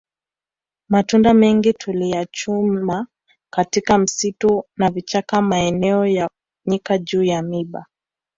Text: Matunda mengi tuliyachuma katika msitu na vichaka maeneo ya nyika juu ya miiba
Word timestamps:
Matunda 0.89 1.33
mengi 1.33 1.73
tuliyachuma 1.73 3.07
katika 3.53 3.97
msitu 3.97 4.63
na 4.77 4.89
vichaka 4.91 5.41
maeneo 5.41 6.05
ya 6.05 6.29
nyika 6.65 6.97
juu 6.97 7.23
ya 7.23 7.41
miiba 7.41 7.85